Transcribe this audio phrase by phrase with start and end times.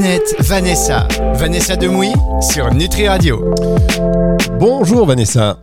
[0.00, 1.08] Planète Vanessa.
[1.34, 3.52] Vanessa Demouy sur Nutri Radio.
[4.60, 5.58] Bonjour Vanessa.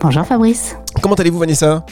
[0.00, 0.74] Bonjour Fabrice.
[1.00, 1.86] Comment allez-vous Vanessa?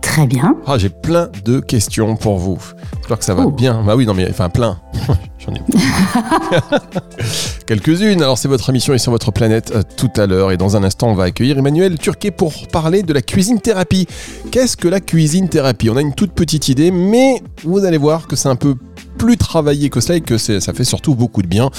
[0.00, 0.54] Très bien.
[0.64, 2.58] Ah, j'ai plein de questions pour vous.
[3.00, 3.50] J'espère que ça va Oh.
[3.50, 3.82] bien.
[3.82, 4.78] Bah oui, non mais enfin plein.
[5.44, 5.60] J'en ai
[7.66, 8.22] quelques-unes.
[8.22, 10.84] Alors c'est votre émission et sur votre planète euh, tout à l'heure et dans un
[10.84, 14.06] instant on va accueillir Emmanuel Turquet pour parler de la cuisine thérapie.
[14.52, 15.90] Qu'est-ce que la cuisine thérapie?
[15.90, 18.76] On a une toute petite idée, mais vous allez voir que c'est un peu
[19.24, 21.70] plus travaillé que cela et que ça fait surtout beaucoup de bien.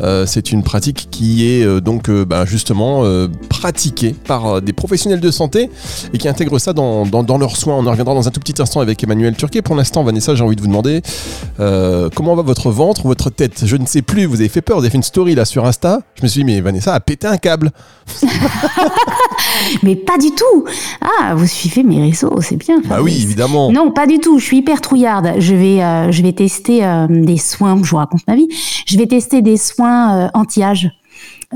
[0.00, 3.02] Euh, c'est une pratique qui est euh, donc euh, bah, justement
[3.50, 5.68] pratiquée par des professionnels de santé
[6.14, 7.74] et qui intègrent ça dans, dans- dans leurs soins.
[7.76, 9.60] On en reviendra dans un tout petit instant avec Emmanuel Turquet.
[9.60, 11.02] Pour l'instant, Vanessa, j'ai envie de vous demander
[12.14, 13.62] comment va votre ventre, votre tête?
[13.66, 15.66] Je ne sais plus, vous avez fait peur, vous avez fait une story là sur
[15.66, 16.00] Insta.
[16.14, 17.70] Je me suis dit, mais Vanessa a pété un câble.
[19.82, 20.64] Mais pas du tout.
[21.00, 22.80] Ah, vous suivez mes réseaux, c'est bien.
[22.88, 23.70] Bah oui, évidemment.
[23.72, 24.38] Non, pas du tout.
[24.38, 25.34] Je suis hyper trouillarde.
[25.38, 27.80] Je vais, je vais tester euh, des soins.
[27.82, 28.48] Je vous raconte ma vie.
[28.86, 30.90] Je vais tester des soins euh, anti-âge.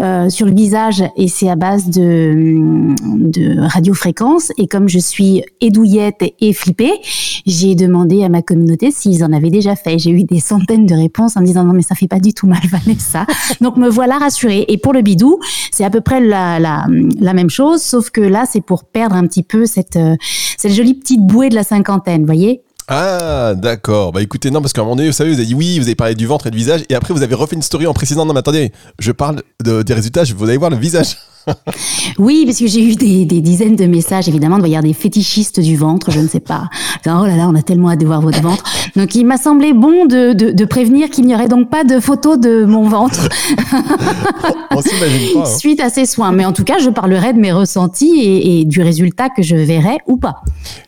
[0.01, 5.43] euh, sur le visage et c'est à base de, de radiofréquence et comme je suis
[5.61, 6.93] édouillette et flippée,
[7.47, 9.99] j'ai demandé à ma communauté s'ils en avaient déjà fait.
[9.99, 12.33] J'ai eu des centaines de réponses en me disant non mais ça fait pas du
[12.33, 13.27] tout mal Vanessa.
[13.61, 14.65] Donc me voilà rassurée.
[14.69, 15.41] Et pour le bidou,
[15.73, 19.43] c'est à peu près la, même chose, sauf que là c'est pour perdre un petit
[19.43, 19.99] peu cette,
[20.57, 24.13] cette jolie petite bouée de la cinquantaine, voyez Ah, d'accord.
[24.13, 25.85] Bah écoutez, non, parce qu'à un moment donné, vous savez, vous avez dit oui, vous
[25.85, 27.93] avez parlé du ventre et du visage, et après vous avez refait une story en
[27.93, 31.17] précisant non, mais attendez, je parle de- des résultats, je- vous allez voir le visage.
[32.19, 35.61] Oui, parce que j'ai eu des, des dizaines de messages, évidemment, y avoir des fétichistes
[35.61, 36.65] du ventre, je ne sais pas.
[37.07, 38.63] Oh là là, on a tellement hâte de voir votre ventre.
[38.97, 42.01] Donc il m'a semblé bon de, de, de prévenir qu'il n'y aurait donc pas de
[42.01, 43.31] photo de mon ventre
[44.79, 45.49] On s'imagine pas.
[45.49, 45.59] hein.
[45.59, 46.33] suite à ces soins.
[46.33, 49.57] Mais en tout cas, je parlerai de mes ressentis et, et du résultat que je
[49.57, 50.37] verrai ou pas.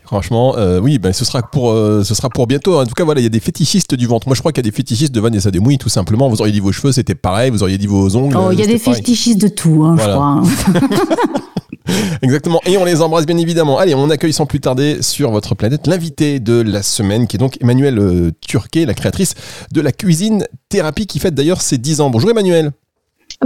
[0.04, 2.80] Franchement, euh, oui, ben ce sera pour, euh, ce sera pour bientôt.
[2.80, 4.26] En tout cas, voilà, il y a des fétichistes du ventre.
[4.26, 6.28] Moi, je crois qu'il y a des fétichistes de Vanessa Demouy, tout simplement.
[6.28, 7.50] Vous auriez dit vos cheveux, c'était pareil.
[7.50, 8.36] Vous auriez dit vos ongles.
[8.36, 8.96] Oh, il y a des pareil.
[8.96, 10.12] fétichistes de tout, hein, Voilà.
[10.12, 10.26] je crois.
[10.26, 10.42] hein.
[12.22, 12.60] Exactement.
[12.66, 13.78] Et on les embrasse bien évidemment.
[13.78, 17.38] Allez, on accueille sans plus tarder sur votre planète l'invité de la semaine, qui est
[17.38, 19.34] donc Emmanuel euh, Turquet, la créatrice
[19.72, 22.10] de la cuisine thérapie, qui fête d'ailleurs ses 10 ans.
[22.10, 22.70] Bonjour Emmanuel.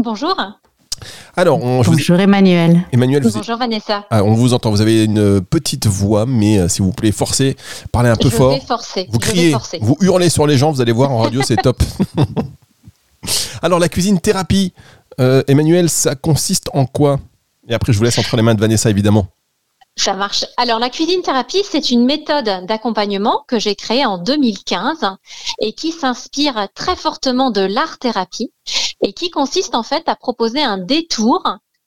[0.00, 0.34] Bonjour.
[1.36, 2.82] Alors, on, je vous- Bonjour Emmanuel.
[2.92, 4.04] Emmanuel, vous- Bonjour Vanessa.
[4.10, 4.70] Ah, on vous entend.
[4.70, 7.56] Vous avez une petite voix, mais euh, s'il vous plaît, forcez,
[7.92, 8.54] parlez un peu je fort.
[8.54, 9.06] vais forcer.
[9.10, 9.78] Vous je vais criez, forcer.
[9.82, 11.82] vous hurlez sur les gens, vous allez voir en radio, c'est top.
[13.62, 14.72] Alors, la cuisine thérapie,
[15.20, 17.18] euh, Emmanuel, ça consiste en quoi?
[17.68, 19.26] Et après, je vous laisse entre les mains de Vanessa, évidemment.
[19.96, 20.44] Ça marche.
[20.56, 25.16] Alors la cuisine thérapie, c'est une méthode d'accompagnement que j'ai créée en 2015
[25.60, 28.52] et qui s'inspire très fortement de l'art thérapie
[29.02, 31.42] et qui consiste en fait à proposer un détour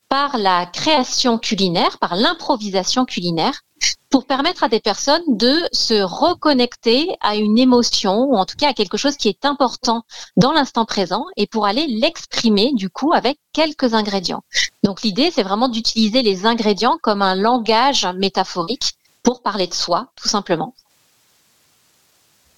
[0.09, 3.61] par la création culinaire, par l'improvisation culinaire
[4.09, 8.69] pour permettre à des personnes de se reconnecter à une émotion ou en tout cas
[8.69, 10.03] à quelque chose qui est important
[10.37, 14.43] dans l'instant présent et pour aller l'exprimer du coup avec quelques ingrédients.
[14.83, 20.07] Donc l'idée, c'est vraiment d'utiliser les ingrédients comme un langage métaphorique pour parler de soi,
[20.15, 20.73] tout simplement.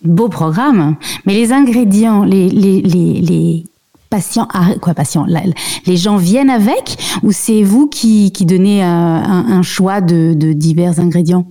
[0.03, 0.95] Beau programme.
[1.25, 3.65] Mais les ingrédients, les, les, les,
[4.09, 5.43] patients, ah, quoi patients, la-
[5.85, 10.33] les gens viennent avec ou c'est vous qui, qui donnez euh, un, un choix de,
[10.33, 11.45] de divers ingrédients?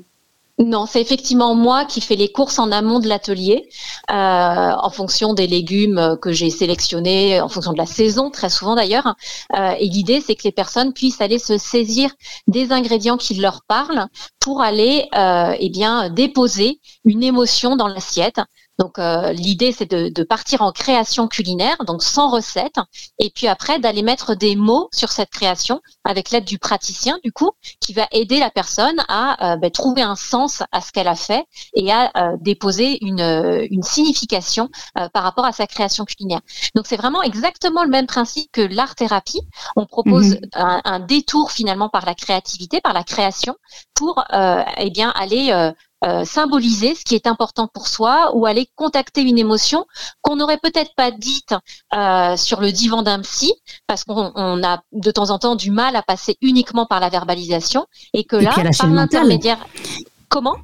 [0.60, 3.68] Non, c'est effectivement moi qui fais les courses en amont de l'atelier,
[4.10, 8.74] euh, en fonction des légumes que j'ai sélectionnés, en fonction de la saison, très souvent
[8.74, 9.14] d'ailleurs.
[9.56, 12.10] Euh, et l'idée, c'est que les personnes puissent aller se saisir
[12.48, 14.08] des ingrédients qui leur parlent
[14.40, 18.40] pour aller, euh, eh bien, déposer une émotion dans l'assiette.
[18.78, 22.76] Donc euh, l'idée c'est de, de partir en création culinaire, donc sans recette,
[23.18, 27.32] et puis après d'aller mettre des mots sur cette création avec l'aide du praticien du
[27.32, 27.50] coup,
[27.80, 31.16] qui va aider la personne à euh, ben, trouver un sens à ce qu'elle a
[31.16, 31.44] fait
[31.74, 34.68] et à euh, déposer une, euh, une signification
[34.98, 36.40] euh, par rapport à sa création culinaire.
[36.74, 39.40] Donc c'est vraiment exactement le même principe que l'art thérapie.
[39.76, 40.40] On propose Mhm.
[40.54, 43.56] un, un détour finalement par la créativité, par la création,
[43.94, 45.52] pour euh, eh bien aller
[46.04, 49.84] euh, symboliser ce qui est important pour soi ou aller contacter une émotion
[50.22, 51.54] qu'on n'aurait peut-être pas dite
[51.94, 53.52] euh, sur le divan d'un psy
[53.86, 57.08] parce qu'on on a de temps en temps du mal à passer uniquement par la
[57.08, 59.58] verbalisation et que Et là par l'intermédiaire
[60.28, 60.56] comment?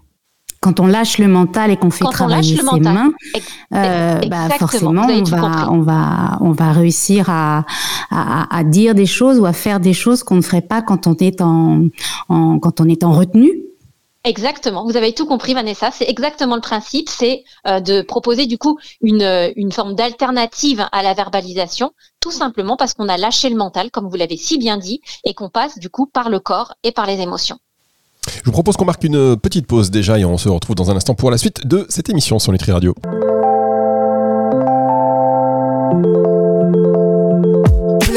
[0.60, 2.94] Quand on lâche le mental et qu'on fait Quand travailler le ses mental.
[2.94, 3.12] mains,
[3.74, 7.66] euh, bah, forcément, on va, on va, on va réussir à,
[8.10, 11.06] à, à dire des choses ou à faire des choses qu'on ne ferait pas quand
[11.06, 11.82] on est en,
[12.30, 13.52] en quand on est en retenue.
[14.26, 18.56] Exactement, vous avez tout compris Vanessa, c'est exactement le principe, c'est euh, de proposer du
[18.56, 23.50] coup une, euh, une forme d'alternative à la verbalisation, tout simplement parce qu'on a lâché
[23.50, 26.40] le mental, comme vous l'avez si bien dit, et qu'on passe du coup par le
[26.40, 27.58] corps et par les émotions.
[28.26, 30.96] Je vous propose qu'on marque une petite pause déjà et on se retrouve dans un
[30.96, 32.94] instant pour la suite de cette émission sur Nutri Radio.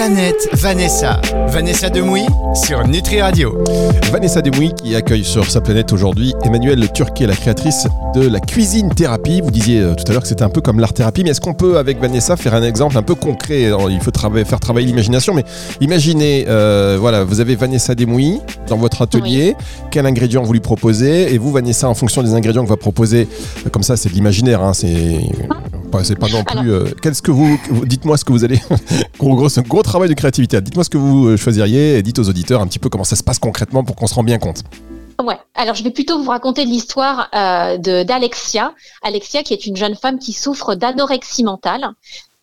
[0.07, 1.19] Planète, Vanessa.
[1.49, 3.61] Vanessa Demouy sur Nutri Radio.
[4.09, 8.87] Vanessa Demouy qui accueille sur sa planète aujourd'hui Emmanuelle Turquet, la créatrice de la cuisine
[8.93, 9.41] thérapie.
[9.41, 11.41] Vous disiez euh, tout à l'heure que c'était un peu comme l'art thérapie, mais est-ce
[11.41, 13.65] qu'on peut avec Vanessa faire un exemple un peu concret?
[13.65, 15.43] Alors, Il faut travailler, faire travailler l'imagination, mais
[15.81, 18.39] imaginez, euh, voilà, vous avez Vanessa Demouy
[18.69, 19.55] dans votre atelier.
[19.91, 21.33] Quel ingrédient vous lui proposez?
[21.33, 23.27] Et vous, Vanessa, en fonction des ingrédients que vous va proposer,
[23.73, 25.19] comme ça, c'est de l'imaginaire, hein, c'est
[26.03, 26.71] c'est pas non plus.
[26.71, 28.59] euh, Qu'est-ce que vous, dites-moi ce que vous allez.
[29.19, 30.59] gros, gros, c'est un gros travail de créativité.
[30.61, 33.15] Dites-moi ce que vous euh, choisiriez et dites aux auditeurs un petit peu comment ça
[33.15, 34.63] se passe concrètement pour qu'on se rende bien compte.
[35.23, 35.37] Ouais.
[35.55, 38.73] Alors, je vais plutôt vous raconter l'histoire euh, de d'Alexia.
[39.01, 41.89] Alexia, qui est une jeune femme qui souffre d'anorexie mentale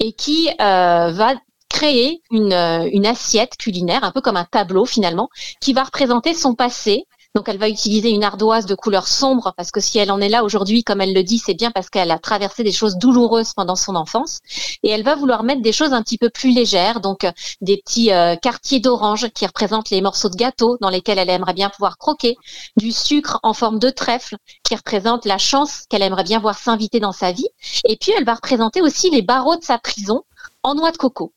[0.01, 1.35] et qui euh, va
[1.69, 5.29] créer une, une assiette culinaire, un peu comme un tableau finalement,
[5.61, 7.05] qui va représenter son passé.
[7.37, 10.29] Donc, elle va utiliser une ardoise de couleur sombre parce que si elle en est
[10.29, 13.55] là aujourd'hui, comme elle le dit, c'est bien parce qu'elle a traversé des choses douloureuses
[13.55, 14.39] pendant son enfance.
[14.85, 17.79] Et elle va vouloir mettre des choses un petit peu plus légères, donc euh, des
[17.79, 21.71] petits euh, quartiers d'orange qui représentent les morceaux de gâteau dans lesquels elle aimerait bien
[21.71, 22.37] pouvoir croquer,
[22.77, 27.01] du sucre en forme de trèfle qui représente la chance qu'elle aimerait bien voir s'inviter
[27.01, 27.49] dans sa vie.
[27.85, 30.23] Et puis, elle va représenter aussi les barreaux de sa prison
[30.63, 31.33] en noix de coco.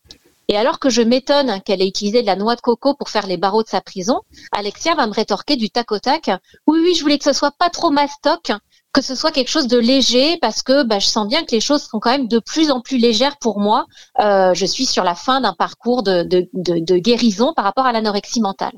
[0.48, 3.26] Et alors que je m'étonne qu'elle ait utilisé de la noix de coco pour faire
[3.26, 4.20] les barreaux de sa prison,
[4.52, 6.30] Alexia va me rétorquer du tac au tac.
[6.66, 8.52] Oui, oui, je voulais que ce soit pas trop mastoc,
[8.92, 11.60] que ce soit quelque chose de léger parce que bah, je sens bien que les
[11.60, 13.84] choses sont quand même de plus en plus légères pour moi.
[14.20, 18.72] Euh, je suis sur la fin d'un parcours de, guérison par rapport à l'anorexie mentale.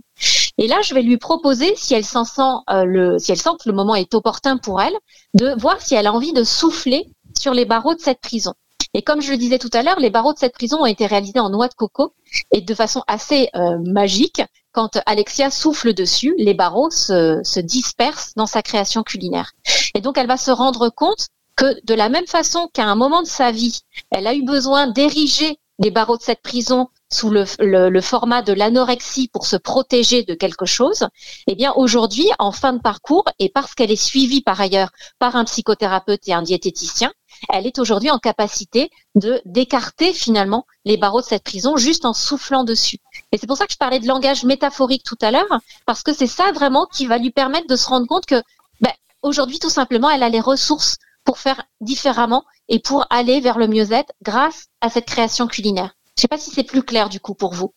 [0.58, 3.50] Et là, je vais lui proposer, si elle s'en sent euh, le, si elle sent
[3.62, 4.94] que le moment est opportun pour elle,
[5.34, 7.06] de voir si elle a envie de souffler
[7.38, 8.55] sur les barreaux de cette prison.
[8.94, 11.06] Et comme je le disais tout à l'heure, les barreaux de cette prison ont été
[11.06, 12.12] réalisés en noix de coco
[12.52, 14.42] et de façon assez euh, magique.
[14.72, 19.52] Quand Alexia souffle dessus, les barreaux se, se dispersent dans sa création culinaire.
[19.94, 23.22] Et donc, elle va se rendre compte que de la même façon qu'à un moment
[23.22, 27.44] de sa vie, elle a eu besoin d'ériger les barreaux de cette prison sous le,
[27.58, 31.08] le, le format de l'anorexie pour se protéger de quelque chose,
[31.46, 35.37] eh bien aujourd'hui, en fin de parcours, et parce qu'elle est suivie par ailleurs par
[35.37, 37.12] un psychothérapeute et un diététicien,
[37.48, 42.12] elle est aujourd'hui en capacité de d'écarter finalement les barreaux de cette prison juste en
[42.12, 42.98] soufflant dessus.
[43.32, 46.12] Et c'est pour ça que je parlais de langage métaphorique tout à l'heure, parce que
[46.12, 48.42] c'est ça vraiment qui va lui permettre de se rendre compte que
[48.81, 48.92] ben,
[49.22, 53.69] aujourd'hui, tout simplement, elle a les ressources pour faire différemment et pour aller vers le
[53.69, 55.94] mieux-être grâce à cette création culinaire.
[56.16, 57.72] Je sais pas si c'est plus clair du coup pour vous.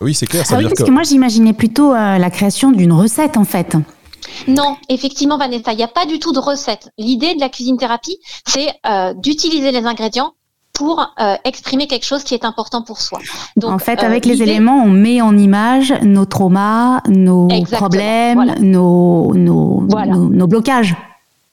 [0.00, 0.44] Oui, c'est clair.
[0.46, 0.86] Ça Ah veut oui, dire parce que.
[0.86, 3.76] que moi j'imaginais plutôt euh, la création d'une recette en fait.
[4.48, 6.90] Non, effectivement, Vanessa, il n'y a pas du tout de recette.
[6.98, 10.32] L'idée de la cuisine thérapie, c'est euh, d'utiliser les ingrédients
[10.72, 13.18] pour euh, exprimer quelque chose qui est important pour soi.
[13.56, 18.34] Donc, en fait, euh, avec les éléments, on met en image nos traumas, nos problèmes,
[18.34, 18.54] voilà.
[18.58, 20.14] nos, nos, Voilà.
[20.14, 20.96] nos, nos blocages.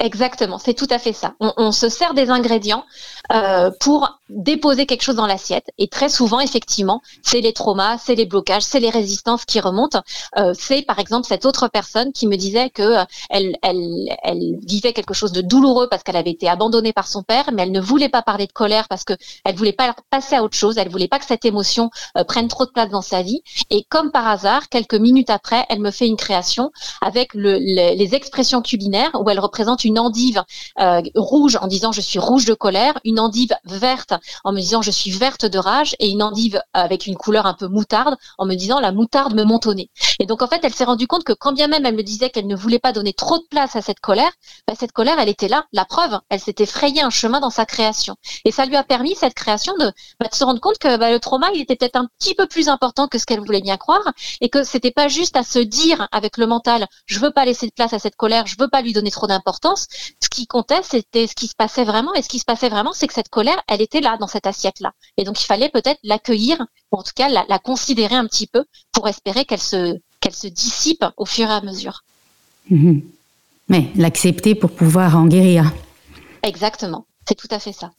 [0.01, 1.33] Exactement, c'est tout à fait ça.
[1.41, 2.85] On, se sert des ingrédients
[3.33, 5.71] euh, pour déposer quelque chose dans l'assiette.
[5.77, 10.01] Et très souvent, effectivement, c'est les traumas, c'est les blocages, c'est les résistances qui remontent.
[10.37, 14.57] Euh, c'est par exemple cette autre personne qui me disait que euh, elle, elle, elle
[14.65, 17.73] vivait quelque chose de douloureux parce qu'elle avait été abandonnée par son père, mais elle
[17.73, 19.13] ne voulait pas parler de colère parce que
[19.43, 20.77] elle voulait pas passer à autre chose.
[20.77, 23.41] Elle voulait pas que cette émotion euh, prenne trop de place dans sa vie.
[23.69, 26.71] Et comme par hasard, quelques minutes après, elle me fait une création
[27.01, 30.43] avec le- les expressions culinaires où elle représente une endive
[30.79, 34.81] euh, rouge en disant je suis rouge de colère, une endive verte en me disant
[34.81, 38.45] je suis verte de rage et une endive avec une couleur un peu moutarde en
[38.45, 39.89] me disant la moutarde me nez.
[40.19, 42.29] Et donc en fait elle s'est rendue compte que quand bien même elle me disait
[42.29, 44.31] qu'elle ne voulait pas donner trop de place à cette colère,
[44.67, 47.65] bah, cette colère elle était là, la preuve, elle s'était frayée un chemin dans sa
[47.65, 48.15] création.
[48.45, 51.19] Et ça lui a permis cette création de, de se rendre compte que bah, le
[51.19, 54.03] trauma il était peut-être un petit peu plus important que ce qu'elle voulait bien croire
[54.41, 57.67] et que c'était pas juste à se dire avec le mental je veux pas laisser
[57.67, 59.78] de place à cette colère, je veux pas lui donner trop d'importance.
[60.21, 62.13] Ce qui comptait, c'était ce qui se passait vraiment.
[62.13, 64.47] Et ce qui se passait vraiment, c'est que cette colère, elle était là, dans cette
[64.47, 64.93] assiette-là.
[65.17, 66.57] Et donc, il fallait peut-être l'accueillir,
[66.91, 70.35] ou en tout cas la, la considérer un petit peu pour espérer qu'elle se, qu'elle
[70.35, 72.03] se dissipe au fur et à mesure.
[72.69, 73.01] Mhm.
[73.67, 75.71] Mais l'accepter pour pouvoir en guérir.
[76.43, 77.05] Exactement.
[77.27, 77.91] C'est tout à fait ça.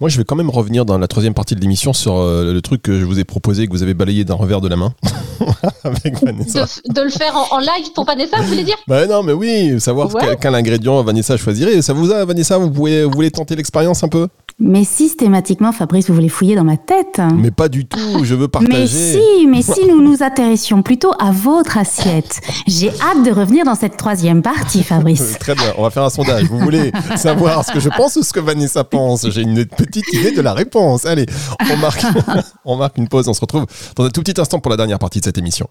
[0.00, 2.60] Moi, je vais quand même revenir dans la troisième partie de l'émission sur euh, le
[2.62, 4.92] truc que je vous ai proposé, que vous avez balayé d'un revers de la main
[5.84, 6.64] avec Vanessa.
[6.88, 8.76] De, de le faire en, en live pour Vanessa, vous voulez dire?
[8.86, 10.20] Bah non, mais oui, savoir Ouais.
[10.20, 11.80] quel, quel ingrédient Vanessa choisirait.
[11.82, 12.58] Ça vous a, Vanessa?
[12.58, 14.28] Vous, pouvez, vous voulez tenter l'expérience un peu?
[14.60, 17.20] Mais systématiquement, Fabrice, vous voulez fouiller dans ma tête.
[17.36, 18.72] Mais pas du tout, je veux partager.
[18.72, 22.40] Mais si, mais si nous nous intéressions plutôt à votre assiette.
[22.68, 25.38] J'ai hâte de revenir dans cette troisième partie, Fabrice.
[25.40, 26.44] Très bien, on va faire un sondage.
[26.44, 29.28] Vous voulez savoir ce que je pense ou ce que Vanessa pense?
[29.28, 31.04] J'ai une petite idée de la réponse.
[31.04, 31.26] Allez,
[31.72, 32.04] on marque,
[32.64, 33.26] on marque une pause.
[33.28, 35.68] On se retrouve dans un tout petit instant pour la dernière partie de cette émission.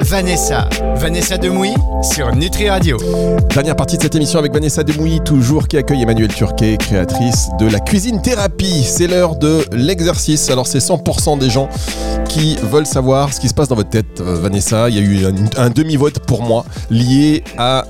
[0.00, 0.68] Vanessa.
[0.96, 2.96] Vanessa Demouy sur Nutri Radio.
[3.54, 7.66] Dernière partie de cette émission avec Vanessa Demouy, toujours qui accueille Emmanuel Turquet, créatrice de
[7.66, 8.84] la cuisine thérapie.
[8.84, 10.50] C'est l'heure de l'exercice.
[10.50, 11.68] Alors c'est 100% des gens
[12.28, 14.88] qui veulent savoir ce qui se passe dans votre tête, euh, Vanessa.
[14.90, 17.84] Il y a eu un, demi-vote pour moi lié à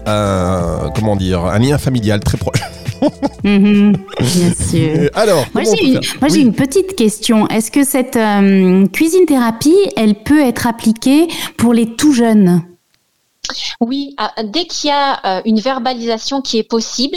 [0.95, 2.63] comment dire, un lien familial très proche.
[3.45, 5.11] Mhm, bien sûr.
[5.15, 6.01] Alors, Moi, j'ai une,
[6.49, 6.51] Oui.
[6.53, 7.47] petite question.
[7.49, 12.63] Est-ce que cette euh, cuisine thérapie, elle peut être appliquée pour les tout jeunes?
[13.81, 17.17] Oui, ah, dès qu'il y a euh, une verbalisation qui est possible,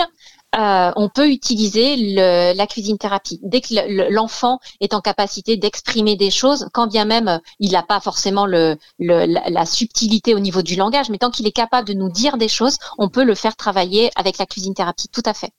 [0.57, 3.39] euh, on peut utiliser le- la cuisine thérapie.
[3.43, 7.71] Dès que le- le- l'enfant est en capacité d'exprimer des choses, quand bien même il
[7.71, 11.47] n'a pas forcément le, le- la, la subtilité au niveau du langage, mais tant qu'il
[11.47, 14.73] est capable de nous dire des choses, on peut le faire travailler avec la cuisine
[14.73, 15.07] thérapie.
[15.11, 15.51] Tout à fait.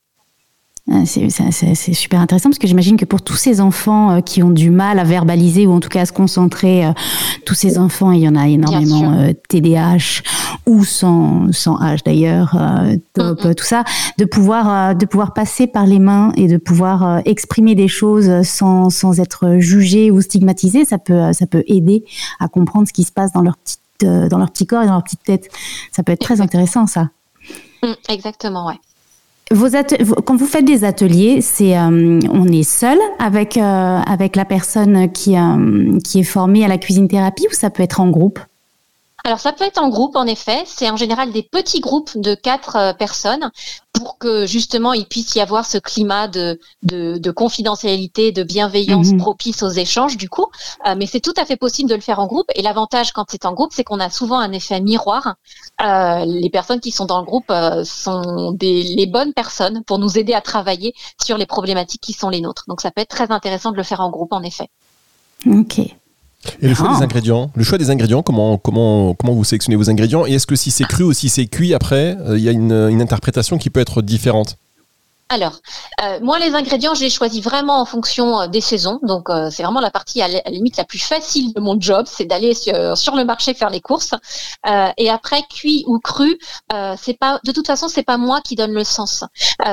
[0.90, 4.50] Ah, C'est super intéressant parce que j'imagine que pour tous ces enfants euh, qui ont
[4.50, 6.92] du mal à verbaliser ou en tout cas à se concentrer, euh,
[7.46, 10.22] tous ces enfants, il y en a énormément, euh, TDAH
[10.66, 13.84] ou sans, sans H d'ailleurs, euh, top, tout ça,
[14.18, 18.42] de pouvoir, euh, de pouvoir passer par les mains et de pouvoir exprimer des choses
[18.42, 22.04] sans, sans être jugé ou stigmatisé, ça peut, ça peut aider
[22.40, 23.80] à comprendre ce qui se passe dans leur, petite,
[24.30, 25.48] dans leur petit corps et dans leur petite tête.
[25.92, 27.10] Ça peut être très intéressant ça.
[27.82, 28.78] Mm, exactement, ouais.
[30.24, 35.12] Quand vous faites des ateliers, c'est euh, on est seul avec euh, avec la personne
[35.12, 38.38] qui euh, qui est formée à la cuisine thérapie ou ça peut être en groupe?
[39.24, 42.34] Alors ça peut être en groupe en effet, c'est en général des petits groupes de
[42.34, 43.50] quatre personnes
[44.02, 49.12] pour que justement il puisse y avoir ce climat de, de, de confidentialité, de bienveillance
[49.12, 49.18] Mhm.
[49.18, 50.46] propice aux échanges du coup.
[50.86, 53.26] Euh, mais c'est tout à fait possible de le faire en groupe et l'avantage quand
[53.30, 55.36] c'est en groupe, c'est qu'on a souvent un effet miroir.
[55.80, 59.98] Euh, les personnes qui sont dans le groupe euh, sont des, les bonnes personnes pour
[60.00, 60.94] nous aider à travailler
[61.24, 62.64] sur les problématiques qui sont les nôtres.
[62.68, 64.68] Donc ça peut être très intéressant de le faire en groupe en effet.
[65.46, 65.80] Ok.
[66.60, 66.96] Et le choix Ah.
[66.98, 70.26] des ingrédients Le choix des ingrédients, comment, comment, comment vous sélectionnez vos ingrédients?
[70.26, 72.52] Et est-ce que si c'est cru ou si c'est cuit après, euh, il y a
[72.52, 74.56] une, une interprétation qui peut être différente?
[75.32, 75.60] Alors,
[76.02, 79.00] euh, moi, les ingrédients, je les choisis vraiment en fonction euh, des saisons.
[79.02, 82.04] Donc, euh, c'est vraiment la partie à la, limite la plus facile de mon job,
[82.06, 84.12] c'est d'aller sur, le marché faire les courses.
[84.98, 86.38] Et après, cuit ou cru,
[86.98, 89.24] c'est pas de toute façon, c'est pas moi qui donne le sens.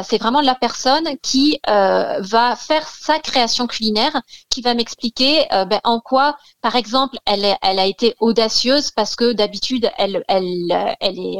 [0.03, 5.99] C'est vraiment la personne qui va faire sa création culinaire, qui va m'expliquer ben, en
[5.99, 11.39] quoi, par exemple, elle, a été audacieuse parce que d'habitude, elle, est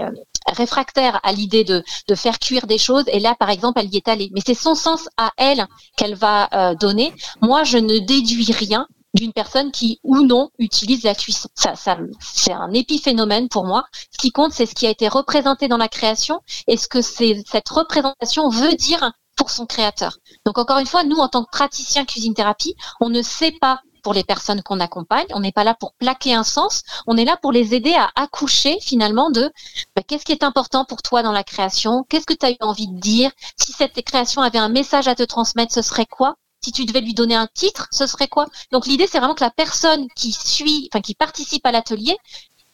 [0.52, 3.98] réfractaire à l'idée de, de faire cuire des choses et là par exemple elle y
[3.98, 4.30] est allée.
[4.34, 7.14] Mais c'est son sens à elle qu'elle va euh, donner.
[7.42, 11.50] Moi je ne déduis rien d'une personne qui ou non utilise la cuisson.
[11.56, 13.86] Ça, ça c'est un épiphénomène pour moi.
[14.12, 17.02] Ce qui compte c'est ce qui a été représenté dans la création et ce que
[17.02, 20.18] cette représentation veut dire pour son créateur.
[20.46, 23.80] Donc encore une fois nous en tant que praticien cuisine thérapie on ne sait pas
[24.02, 27.26] pour les personnes qu'on accompagne, on n'est pas là pour plaquer un sens, on est
[27.26, 29.52] là pour les aider à accoucher finalement de
[29.96, 32.06] bah, qu'est-ce qui est important pour toi dans la création?
[32.10, 33.32] Qu'est-ce que tu as eu envie de dire?
[33.58, 36.36] Si cette création avait un message à te transmettre, ce serait quoi?
[36.62, 38.46] Si tu devais lui donner un titre, ce serait quoi?
[38.72, 42.18] Donc l'idée, c'est vraiment que la personne qui suit, enfin qui participe à l'atelier,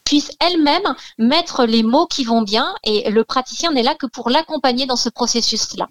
[0.03, 4.29] puisse elle-même mettre les mots qui vont bien, et le praticien n'est là que pour
[4.29, 5.88] l'accompagner dans ce processus-là.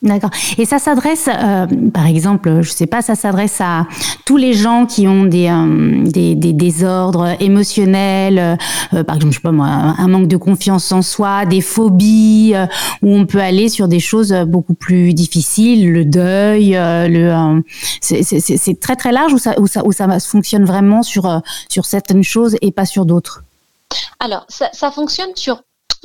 [0.00, 0.30] D'accord.
[0.58, 3.84] Et ça s'adresse, euh, par exemple, je sais pas, ça s'adresse à
[4.24, 8.56] tous les gens qui ont des euh, des, des désordres émotionnels,
[8.92, 12.52] euh, par exemple, je sais pas moi, un manque de confiance en soi, des phobies,
[12.54, 12.66] euh,
[13.02, 17.60] où on peut aller sur des choses beaucoup plus difficiles, le deuil, euh, le, euh,
[18.00, 21.84] c'est très très large où ça où ça où ça fonctionne vraiment sur euh, sur
[21.86, 23.42] certaines choses et pas sur d'autres?
[24.20, 25.62] Alors, ça, ça fonctionne sur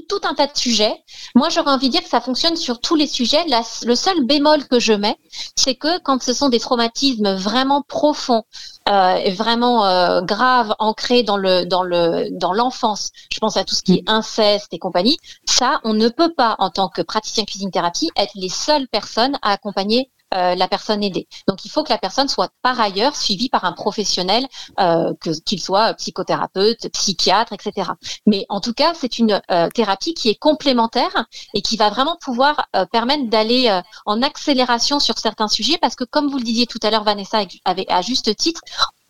[0.08, 0.96] tout, un tas de sujets.
[1.36, 3.44] Moi, j'aurais envie de dire que ça fonctionne sur tous les sujets.
[3.48, 5.18] La- le seul bémol que je mets,
[5.56, 8.44] c'est que quand ce sont des traumatismes vraiment profonds,
[8.90, 13.64] euh, et vraiment euh, graves, ancrés dans le dans le dans l'enfance, je pense à
[13.64, 15.18] tout ce qui est inceste et compagnie.
[15.46, 19.38] Ça, on ne peut pas, en tant que praticien cuisine thérapie, être les seules personnes
[19.42, 21.28] à accompagner euh, la personne aidée.
[21.48, 24.48] Donc, il faut que la personne soit par ailleurs suivie par un professionnel,
[24.80, 25.14] euh,
[25.46, 27.92] qu'il soit psychothérapeute, psychiatre, etc.
[28.26, 32.18] Mais en tout cas, c'est une euh, thérapie qui est complémentaire et qui va vraiment
[32.22, 36.80] pouvoir permettre d'aller en accélération sur certains sujets parce que, comme vous le disiez tout
[36.84, 38.62] à l'heure, Vanessa, avec, avec- à juste titre,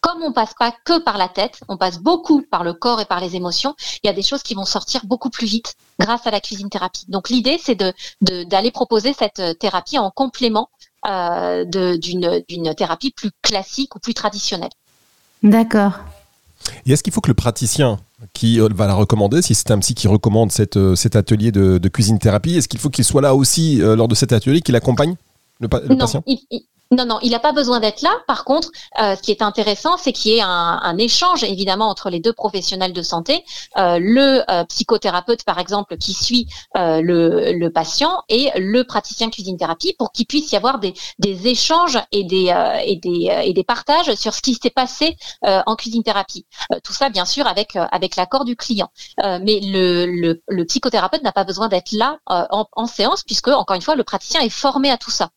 [0.02, 3.06] comme on passe pas que par la tête, on passe beaucoup par le corps et
[3.06, 6.28] par les émotions, il y a des choses qui vont sortir beaucoup plus vite grâce
[6.28, 7.06] à la cuisine thérapie.
[7.08, 10.70] Donc l'idée, c'est de d'aller proposer cette thérapie en complément
[11.08, 14.72] euh, d'une d'une thérapie plus classique ou plus traditionnelle.
[15.42, 15.94] D'accord.
[16.86, 18.00] Et est-ce qu'il faut que le praticien
[18.34, 21.52] qui euh, va la recommander, si c'est un psy qui recommande cette, euh, cet atelier
[21.52, 24.32] de, de cuisine thérapie, est-ce qu'il faut qu'il soit là aussi euh, lors de cet
[24.32, 25.16] atelier, qu'il accompagne
[25.60, 26.24] le, pa- le Non, patient?
[26.26, 28.12] il, il- Non, non, il n'a pas besoin d'être là.
[28.28, 28.70] Par contre,
[29.02, 30.48] euh, ce qui est intéressant, c'est qu'il y ait un,
[30.84, 33.44] un, échange évidemment entre les deux professionnels de santé,
[33.78, 36.48] euh, le euh, psychothérapeute par exemple qui suit
[36.78, 40.94] euh, le, le, patient et le praticien cuisine thérapie pour qu'il puisse y avoir des,
[41.18, 45.18] des échanges et des, euh, et, des, et des partages sur ce qui s'est passé
[45.42, 46.46] en cuisine thérapie.
[46.84, 48.90] tout ça, bien sûr, avec avec l'accord du client.
[49.18, 53.76] mais le, le, le psychothérapeute n'a pas besoin d'être là en, en, séance puisque encore
[53.76, 55.30] une fois, le praticien est formé à tout ça.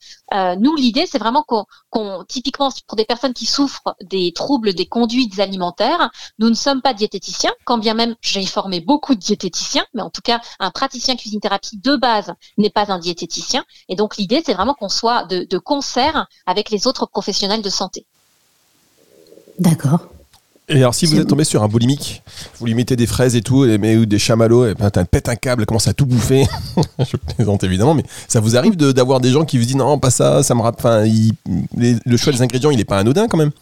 [0.58, 5.38] nous, l'idée, c'est vraiment qu'on, typiquement pour des personnes qui souffrent des troubles des conduites
[5.38, 10.02] alimentaires, nous ne sommes pas diététiciens, quand bien même j'ai formé beaucoup de diététiciens, mais
[10.02, 13.64] en tout cas un praticien cuisine thérapie de base n'est pas un diététicien.
[13.88, 17.70] Et donc l'idée c'est vraiment qu'on soit de, de concert avec les autres professionnels de
[17.70, 18.06] santé.
[19.58, 20.08] D'accord.
[20.68, 22.22] Et alors, si vous êtes tombé sur un boulimique,
[22.58, 25.04] vous lui mettez des fraises et tout, et, mais, ou des chamallows, et ben, t'as
[25.04, 26.44] pète un câble, commence à tout bouffer.
[26.98, 30.10] je plaisante évidemment, mais ça vous arrive d'avoir des gens qui vous disent non, pas
[30.10, 31.04] ça, ça me Enfin,
[31.76, 33.52] le choix des ingrédients, il est pas anodin quand même.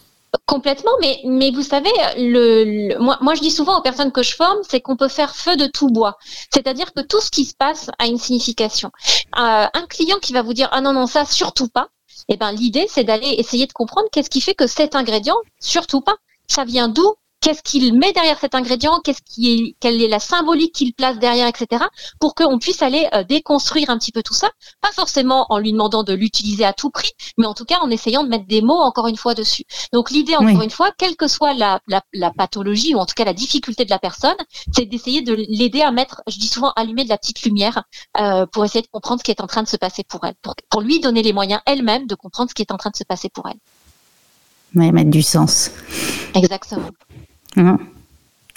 [0.46, 4.34] Complètement, mais, mais vous savez, le, moi, moi je dis souvent aux personnes que je
[4.34, 6.16] forme, c'est qu'on peut faire feu de tout bois.
[6.52, 8.90] C'est-à-dire que tout ce qui se passe a une signification.
[9.38, 11.88] Euh, un client qui va vous dire ah non non ça surtout pas,
[12.28, 16.00] eh ben l'idée c'est d'aller essayer de comprendre qu'est-ce qui fait que cet ingrédient surtout
[16.00, 16.16] pas
[16.48, 17.14] ça vient d'où?
[17.44, 19.00] Qu'est-ce qu'il met derrière cet ingrédient?
[19.04, 21.84] Qu'est-ce qui est, quelle est la symbolique qu'il place derrière, etc.
[22.18, 24.48] Pour qu'on puisse aller euh, déconstruire un petit peu tout ça,
[24.80, 27.90] pas forcément en lui demandant de l'utiliser à tout prix, mais en tout cas en
[27.90, 29.64] essayant de mettre des mots encore une fois dessus.
[29.92, 33.12] Donc l'idée, encore une fois, quelle que soit la, la, la, pathologie ou en tout
[33.14, 34.38] cas la difficulté de la personne,
[34.72, 37.82] c'est d'essayer de l'aider à mettre, je dis souvent, allumer de la petite lumière
[38.18, 40.34] euh, pour essayer de comprendre ce qui est en train de se passer pour elle,
[40.40, 42.96] pour, pour lui donner les moyens elle-même de comprendre ce qui est en train de
[42.96, 43.58] se passer pour elle.
[44.74, 45.70] Oui, mettre du sens.
[46.34, 46.90] Exactement.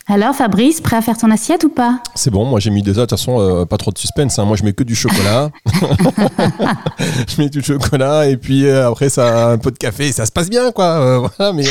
[0.09, 1.99] Alors Fabrice, prêt à faire ton assiette ou pas?
[2.15, 4.39] C'est bon, moi j'ai mis déjà, de toute façon, euh, pas trop de suspense.
[4.39, 4.45] Hein.
[4.45, 5.49] Moi je mets que du chocolat.
[7.27, 10.31] je mets du chocolat et puis euh, après ça un peu de café, ça se
[10.31, 11.29] passe bien quoi.
[11.39, 11.65] Euh, mais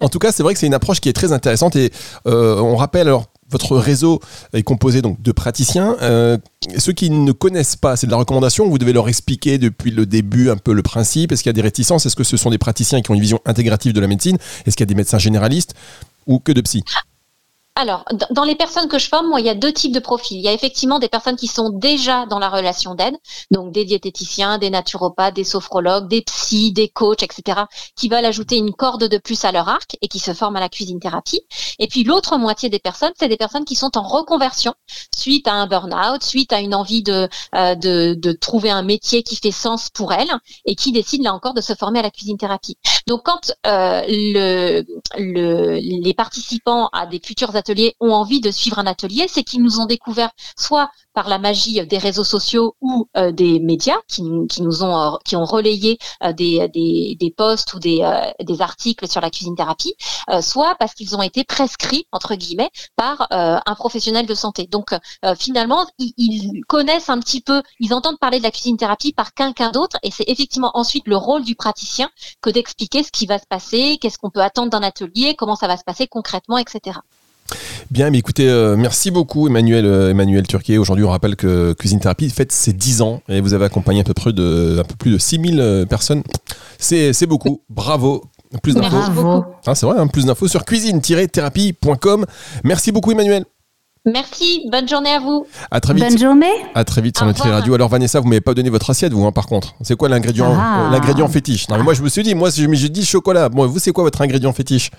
[0.00, 1.90] en tout cas, c'est vrai que c'est une approche qui est très intéressante et
[2.26, 4.20] on rappelle alors votre réseau
[4.52, 5.96] est composé donc de praticiens.
[6.78, 8.68] ceux qui ne connaissent pas, c'est de la recommandation.
[8.68, 11.32] Vous devez leur expliquer depuis le début un peu le principe.
[11.32, 12.06] Est-ce qu'il y a des réticences?
[12.06, 14.38] Est-ce que ce sont des praticiens qui ont une vision intégrative de la médecine?
[14.66, 15.74] Est-ce qu'il y a des médecins généralistes
[16.26, 16.84] ou que de psy?
[17.80, 20.36] Alors, dans les personnes que je forme, moi, il y a deux types de profils.
[20.36, 23.14] Il y a effectivement des personnes qui sont déjà dans la relation d'aide,
[23.50, 27.62] donc des diététiciens, des naturopathes, des sophrologues, des psys, des coachs, etc.,
[27.96, 30.60] qui veulent ajouter une corde de plus à leur arc et qui se forment à
[30.60, 31.40] la cuisine thérapie.
[31.78, 34.74] Et puis l'autre moitié des personnes, c'est des personnes qui sont en reconversion
[35.16, 39.22] suite à un burn-out, suite à une envie de, euh, de, de trouver un métier
[39.22, 40.32] qui fait sens pour elles
[40.66, 42.76] et qui décident là encore de se former à la cuisine thérapie.
[43.06, 44.84] Donc quand euh, le,
[45.16, 47.69] le, les participants à des futurs ateliers
[48.00, 51.84] ont envie de suivre un atelier, c'est qu'ils nous ont découvert soit par la magie
[51.86, 56.32] des réseaux sociaux ou euh, des médias qui, nous ont euh, qui ont relayé euh,
[56.32, 58.00] des, des, des, posts ou des,
[58.40, 59.94] des articles sur la cuisine thérapie,
[60.40, 64.66] soit parce qu'ils ont été prescrits entre guillemets par un professionnel de santé.
[64.66, 64.94] Donc
[65.36, 69.34] finalement, ils, ils, connaissent un petit peu, ils entendent parler de la cuisine thérapie par
[69.34, 73.38] quelqu'un d'autre, et c'est effectivement ensuite le rôle du praticien que d'expliquer ce qui va
[73.38, 76.98] se passer, qu'est-ce qu'on peut attendre d'un atelier, comment ça va se passer concrètement, etc.
[77.90, 80.78] Bien, mais écoutez, euh, merci beaucoup Emmanuel, euh, Emmanuel Turquet.
[80.78, 84.04] Aujourd'hui, on rappelle que Cuisine Thérapie fête ses 10 ans et vous avez accompagné à
[84.04, 86.22] peu près de, un peu plus de 6000 euh, personnes.
[86.78, 87.62] C'est, beaucoup.
[87.68, 88.24] Bravo.
[88.62, 89.44] Plus d'infos.
[89.66, 92.26] Ah, c'est vrai, hein, plus d'infos sur cuisine-thérapie.com.
[92.64, 93.44] Merci beaucoup Emmanuel.
[94.06, 95.46] Merci, bonne journée à vous.
[95.70, 96.04] À très vite.
[96.04, 96.50] Bonne journée.
[96.74, 97.74] À très vite sur notre radio.
[97.74, 99.74] Alors Vanessa, vous m'avez pas donné votre assiette, vous, hein, par contre.
[99.82, 100.88] C'est quoi l'ingrédient, ah.
[100.90, 101.68] l'ingrédient fétiche?
[101.68, 103.50] Non, mais moi je me suis dit, moi j'ai dit chocolat.
[103.50, 104.90] Bon, vous c'est quoi votre ingrédient fétiche?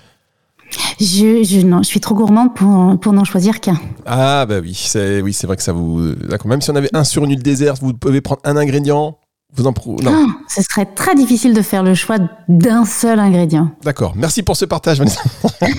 [1.00, 3.80] Je, je, non, je suis trop gourmande pour, pour n'en choisir qu'un.
[4.06, 6.14] Ah bah oui, c'est oui, c'est vrai que ça vous.
[6.44, 9.16] Même si on avait un sur une île déserte, vous pouvez prendre un ingrédient.
[9.54, 10.26] Vous en non.
[10.26, 12.16] Ah, ce serait très difficile de faire le choix
[12.48, 13.70] d'un seul ingrédient.
[13.82, 14.14] D'accord.
[14.16, 15.20] Merci pour ce partage, Vanessa.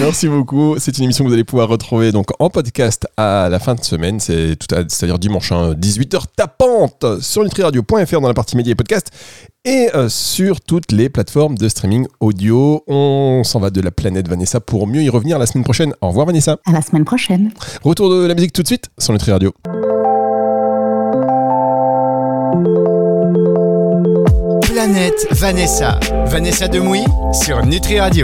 [0.00, 0.76] Merci beaucoup.
[0.78, 3.82] C'est une émission que vous allez pouvoir retrouver donc en podcast à la fin de
[3.82, 4.20] semaine.
[4.20, 9.10] C'est tout c'est-à-dire dimanche 18h hein, tapante sur nutriradio.fr dans la partie médias et podcast
[9.64, 12.84] et euh, sur toutes les plateformes de streaming audio.
[12.86, 15.94] On s'en va de la planète Vanessa pour mieux y revenir la semaine prochaine.
[16.02, 16.58] Au revoir Vanessa.
[16.66, 17.50] À la semaine prochaine.
[17.82, 19.54] Retour de la musique tout de suite sur Nutri Radio.
[25.30, 25.98] Vanessa.
[26.26, 28.22] Vanessa Demouy sur Nutri Radio.